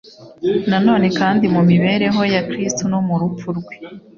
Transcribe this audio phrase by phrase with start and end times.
[0.69, 3.73] Na none kandi mu mibereho ya Kristo no mu rupfu rwe,